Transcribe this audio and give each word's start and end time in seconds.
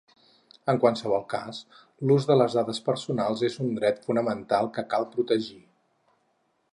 En 0.71 0.77
qualsevol 0.83 1.25
cas, 1.33 1.59
l'ús 2.11 2.25
de 2.31 2.37
les 2.41 2.57
dades 2.59 2.81
personals 2.89 3.45
és 3.49 3.59
un 3.65 3.69
dret 3.81 4.01
fonamental 4.07 4.71
que 4.79 4.89
cal 4.95 5.07
protegir. 5.15 5.63